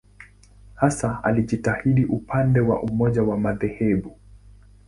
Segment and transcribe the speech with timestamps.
[0.75, 4.17] Hasa alijitahidi upande wa umoja wa madhehebu.